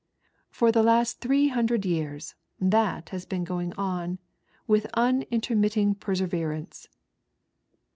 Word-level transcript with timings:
For 0.49 0.71
the 0.71 0.81
last 0.81 1.21
300 1.21 1.85
years 1.85 2.33
that 2.59 3.09
has 3.09 3.23
been 3.27 3.43
going 3.43 3.71
on 3.73 4.17
witli 4.67 4.89
unintermitting 4.95 5.99
perseverance." 5.99 6.87